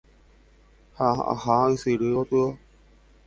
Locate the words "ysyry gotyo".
1.75-2.45